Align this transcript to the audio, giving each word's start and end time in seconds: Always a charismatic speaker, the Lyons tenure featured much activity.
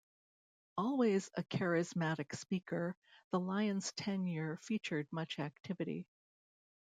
Always 0.79 1.29
a 1.35 1.43
charismatic 1.43 2.35
speaker, 2.35 2.95
the 3.31 3.39
Lyons 3.39 3.91
tenure 3.95 4.57
featured 4.63 5.07
much 5.11 5.37
activity. 5.37 6.07